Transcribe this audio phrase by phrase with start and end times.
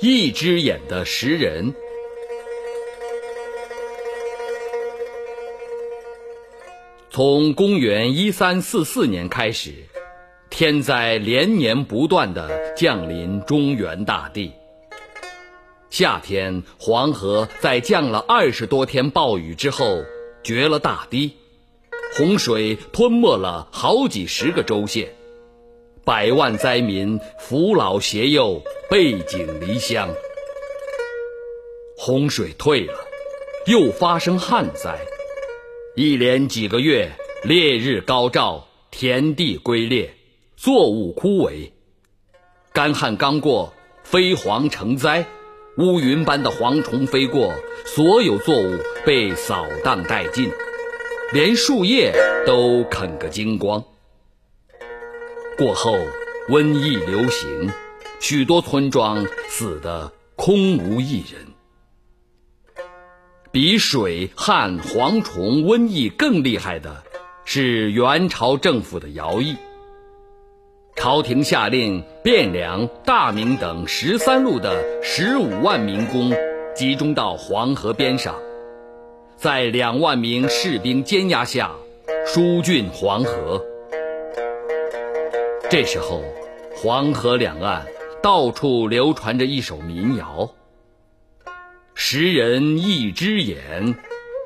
[0.00, 1.74] 一只眼的食人。
[7.10, 9.74] 从公元一三四四年开始，
[10.48, 14.52] 天灾连年不断的降临中原大地。
[15.90, 20.02] 夏天，黄河在降了二十多天暴雨之后，
[20.42, 21.36] 决了大堤，
[22.14, 25.14] 洪水吞没了好几十个州县，
[26.04, 28.60] 百万灾民扶老携幼，
[28.90, 30.12] 背井离乡。
[31.96, 33.06] 洪水退了，
[33.66, 34.98] 又发生旱灾。
[35.94, 37.12] 一连几个月，
[37.44, 40.12] 烈日高照，田地龟裂，
[40.56, 41.70] 作物枯萎。
[42.72, 45.24] 干旱刚过，飞蝗成灾，
[45.78, 48.76] 乌云般的蝗虫飞过，所有作物
[49.06, 50.50] 被扫荡殆尽，
[51.32, 52.12] 连树叶
[52.44, 53.84] 都啃个精光。
[55.58, 55.98] 过后，
[56.48, 57.70] 瘟疫流行，
[58.20, 61.46] 许多村庄死得空无一人。
[63.50, 67.02] 比水旱、蝗虫、瘟疫更厉害的
[67.44, 69.56] 是元朝政府的徭役。
[70.96, 76.32] 朝廷下令汴梁、大名等十三路的十五万民工
[76.74, 78.34] 集中到黄河边上，
[79.36, 81.72] 在两万名士兵监押下
[82.26, 83.62] 疏浚黄河。
[85.72, 86.22] 这时候，
[86.76, 87.86] 黄河两岸
[88.22, 90.50] 到处流传着一首民谣。
[91.94, 93.94] 识人一只眼，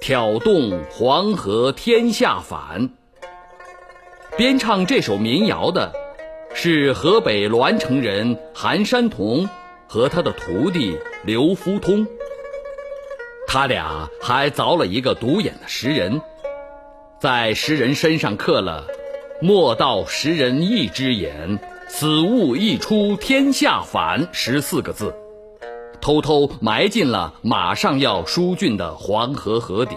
[0.00, 2.90] 挑动黄河天下反。
[4.36, 5.92] 编唱这首民谣的
[6.54, 9.48] 是河北栾城人韩山童
[9.86, 12.04] 和他的徒弟刘福通。
[13.46, 16.20] 他俩还凿了一个独眼的石人，
[17.20, 18.84] 在石人身上刻了
[19.44, 25.12] “莫道识人一只眼，此物一出天下反”十四个字。
[26.00, 29.96] 偷偷埋进了马上要疏浚的黄河河底。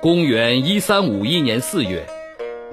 [0.00, 2.06] 公元一三五一年四月，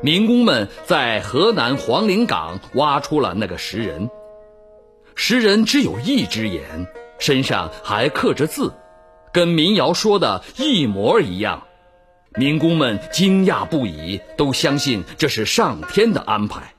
[0.04, 4.12] 民工们在河南黄陵岗挖出了那个石人。
[5.16, 6.86] 石人只有一只眼，
[7.18, 8.72] 身上还刻着字，
[9.34, 11.64] 跟民谣说的一模一样。
[12.38, 16.74] 民工们惊讶不已，都相信这是上天的安排。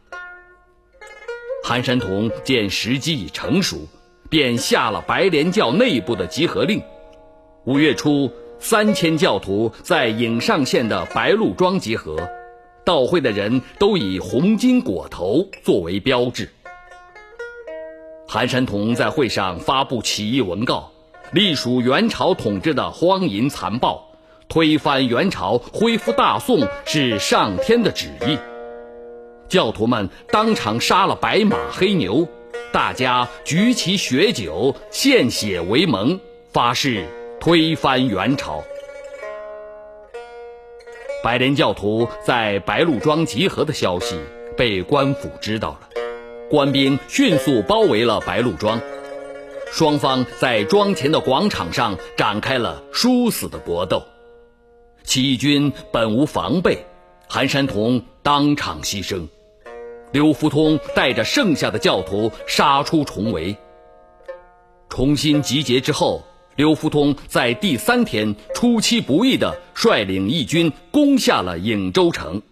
[1.65, 3.87] 韩山童见时机已成熟。
[4.28, 6.83] 便下了白莲教内部的集合令。
[7.65, 8.28] 五月初，
[8.59, 12.16] 三千教徒在颍上县的白鹿庄集合，
[12.84, 16.50] 到会的人都以红巾裹头作为标志。
[18.27, 20.91] 韩山童在会上发布起义文告，
[21.31, 24.06] 隶属元朝统治的荒淫残暴，
[24.49, 28.39] 推翻元朝，恢复大宋是上天的旨意。
[29.49, 32.27] 教徒们当场杀了白马黑牛。
[32.73, 36.19] 大家举起血酒，献血为盟，
[36.53, 37.07] 发誓
[37.39, 38.62] 推翻元朝。
[41.23, 44.19] 白莲教徒在白鹿庄集合的消息
[44.57, 45.89] 被官府知道了，
[46.51, 48.81] 官兵迅速包围了白鹿庄，
[49.71, 54.03] 双方在庄前的广场上展开了殊死的搏斗。
[55.06, 56.84] 起义军本无防备，
[57.28, 59.25] 韩山童当场牺牲。
[60.11, 63.56] 刘福通带着剩下的教徒杀出重围。
[64.89, 66.25] 重新集结之后，
[66.56, 72.43] 刘福通在第三天出其不意地率领义军攻下了颍州城，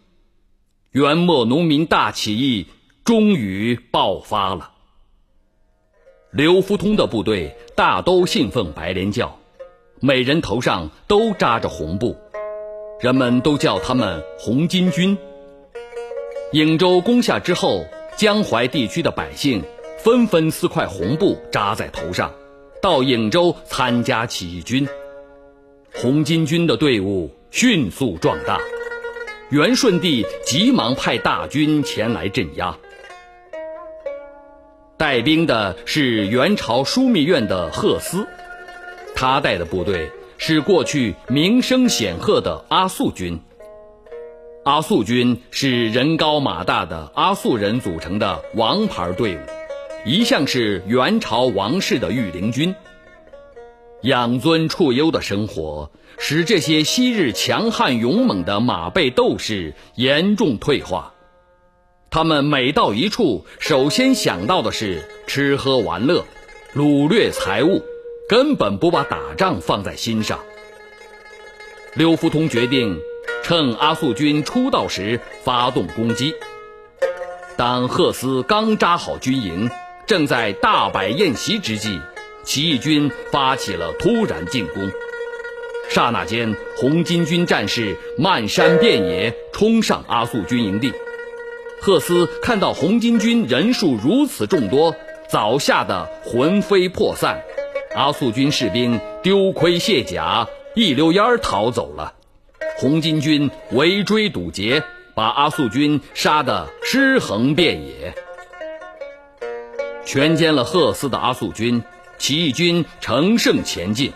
[0.92, 2.68] 元末农民大起义
[3.04, 4.70] 终于爆发了。
[6.30, 9.40] 刘福通的部队大都信奉白莲教，
[10.00, 12.16] 每人头上都扎着红布，
[13.04, 15.18] 人们都叫他们“红巾军”。
[16.54, 17.84] 颍州攻下之后，
[18.16, 19.62] 江淮地区的百姓
[19.98, 22.32] 纷纷撕块红布扎在头上，
[22.80, 24.88] 到颍州参加起义军。
[25.92, 28.58] 红巾军的队伍迅速壮大，
[29.50, 32.74] 元顺帝急忙派大军前来镇压。
[34.96, 38.26] 带兵的是元朝枢密院的贺思，
[39.14, 43.40] 他带的部队是过去名声显赫的阿速军。
[44.64, 49.40] 阿速军是人高马大的阿速人组成的王牌队伍，
[50.06, 52.74] 一向是元朝王室的御林军。
[54.02, 61.14] 养尊处优的生活使这些昔日强悍勇猛的马背斗士严重退化，
[62.10, 66.24] 他们每到一处，首先想到的是吃喝玩乐、
[66.74, 67.82] 掳掠财物，
[68.28, 70.40] 根本不把打仗放在心上。
[71.94, 72.98] 刘福通决定。
[73.46, 76.34] 趁阿速军出道时发动攻击。
[77.58, 79.68] 当赫斯刚扎好军营，
[80.06, 82.00] 正在大摆宴席之际，
[82.42, 84.90] 起义军发起了突然进攻。
[85.90, 90.94] 刹那间，红巾军战士漫山遍野冲上阿速军营地。
[91.82, 94.96] 赫斯看到红巾军人数如此众多，
[95.28, 97.42] 早吓得魂飞魄散。
[97.94, 102.14] 阿速军士兵丢盔卸甲，一溜烟儿逃走了。
[102.76, 104.82] 红巾军围追堵截，
[105.14, 108.12] 把阿速军杀得尸横遍野。
[110.04, 111.84] 全歼了赫斯的阿速军，
[112.18, 114.12] 起义军乘胜前进，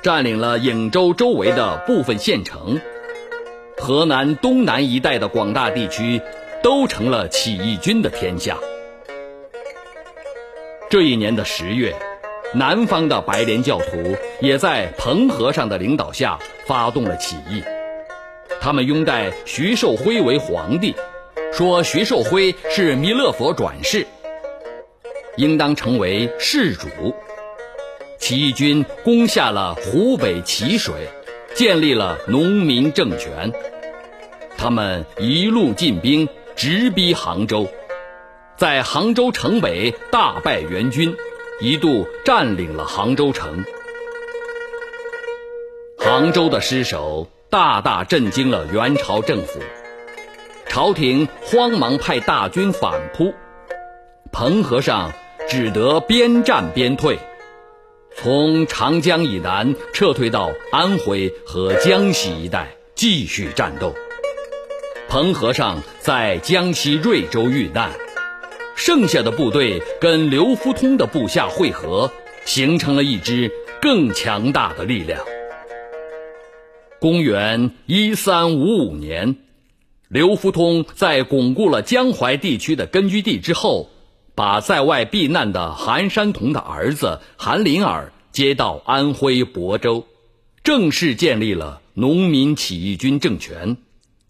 [0.00, 2.80] 占领了颍州周围的部分县城，
[3.76, 6.22] 河南东南一带的广大地区
[6.62, 8.56] 都成了起义军的天下。
[10.88, 11.94] 这一年的十月，
[12.54, 17.62] 南方的白莲教徒也在彭和尚的领导下发动了起义，
[18.60, 20.94] 他们拥戴徐寿辉为皇帝，
[21.52, 24.06] 说徐寿辉是弥勒佛转世。
[25.36, 26.88] 应当成为世主。
[28.18, 30.94] 起义军攻下了湖北蕲水，
[31.54, 33.50] 建立了农民政权。
[34.58, 37.66] 他们一路进兵，直逼杭州，
[38.58, 41.16] 在杭州城北大败元军，
[41.60, 43.64] 一度占领了杭州城。
[45.98, 49.60] 杭州的失守大大震惊了元朝政府，
[50.66, 53.34] 朝廷慌忙派大军反扑，
[54.32, 55.12] 彭和尚。
[55.48, 57.18] 只得边战边退，
[58.16, 63.92] 从长江以南撤退到安徽和江西一带继续战斗。
[65.08, 67.90] 彭和尚在江西瑞州遇难，
[68.74, 72.10] 剩下的部队跟刘福通的部下会合，
[72.44, 75.20] 形成了一支更强大的力量。
[77.00, 79.36] 公元一三五五年，
[80.08, 83.88] 刘福通在巩固了江淮地区的根据地之后。
[84.34, 90.06] 把在外避难的韩山童的儿子韩林儿接到安徽亳州，
[90.64, 93.76] 正式建立了农民起义军政权，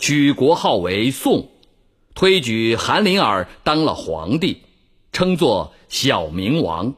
[0.01, 1.53] 取国号为宋，
[2.15, 4.63] 推举韩林儿当了皇帝，
[5.13, 6.95] 称作小明王。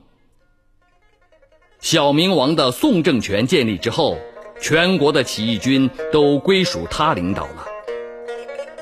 [1.81, 4.19] 小明王的宋政权建立之后，
[4.61, 7.67] 全国的起义军都归属他领导了。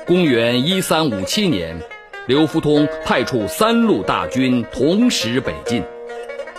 [0.05, 1.81] 公元一三五七年。
[2.25, 5.83] 刘福通派出三路大军同时北进，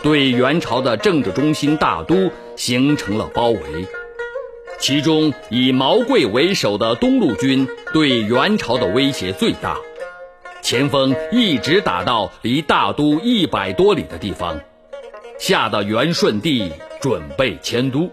[0.02, 3.60] 对元朝的政治中心大都形成了包围。
[4.84, 9.78] 其中以毛贵为首的东路军对元朝的威胁最大，
[10.60, 14.60] 前锋一直打到离大都一百多里的地方，
[15.38, 16.70] 吓得元顺帝
[17.00, 18.10] 准备迁都。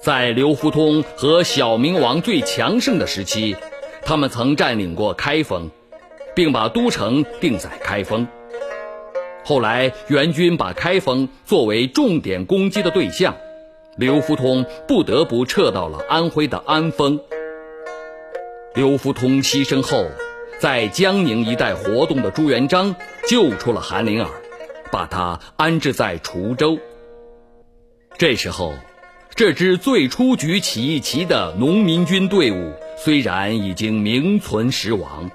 [0.00, 3.54] 在刘福通和小明王最强盛的时期。
[4.02, 5.70] 他们曾占领过开封，
[6.34, 8.26] 并把都城定在开封。
[9.44, 13.36] 后来元军把开封作为重点攻击的对象，
[13.98, 17.18] 刘福通不得不撤到了安徽的安丰。
[18.76, 20.06] 刘福通牺牲后，
[20.60, 22.94] 在江宁一带活动的朱元璋
[23.28, 24.30] 救出了韩林儿，
[24.92, 26.78] 把他安置在滁州。
[28.16, 28.72] 这时候，
[29.34, 32.72] 这支最初举起义旗的农民军队伍。
[32.96, 35.28] 虽然已经名存实亡，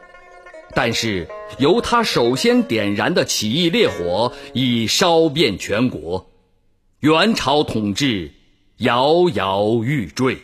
[0.74, 1.28] 但是
[1.58, 6.30] 由他首先点燃的起义烈火已烧遍全国，
[7.00, 8.32] 元朝统治
[8.84, 10.38] 摇摇欲坠。